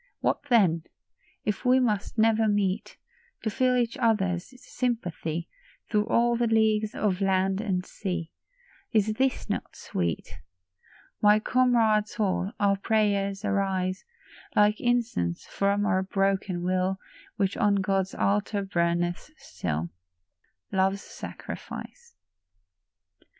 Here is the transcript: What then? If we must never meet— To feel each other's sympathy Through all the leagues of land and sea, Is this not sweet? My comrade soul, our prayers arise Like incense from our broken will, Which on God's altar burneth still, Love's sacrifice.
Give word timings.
What 0.19 0.41
then? 0.49 0.85
If 1.45 1.63
we 1.63 1.79
must 1.79 2.17
never 2.17 2.47
meet— 2.47 2.97
To 3.43 3.51
feel 3.51 3.75
each 3.75 3.97
other's 3.99 4.51
sympathy 4.59 5.47
Through 5.91 6.07
all 6.07 6.35
the 6.35 6.47
leagues 6.47 6.95
of 6.95 7.21
land 7.21 7.61
and 7.61 7.85
sea, 7.85 8.31
Is 8.91 9.13
this 9.13 9.47
not 9.47 9.75
sweet? 9.75 10.39
My 11.21 11.37
comrade 11.37 12.07
soul, 12.07 12.51
our 12.59 12.77
prayers 12.77 13.45
arise 13.45 14.03
Like 14.55 14.81
incense 14.81 15.45
from 15.45 15.85
our 15.85 16.01
broken 16.01 16.63
will, 16.63 16.97
Which 17.35 17.55
on 17.55 17.75
God's 17.75 18.15
altar 18.15 18.63
burneth 18.63 19.29
still, 19.37 19.91
Love's 20.71 21.03
sacrifice. 21.03 22.15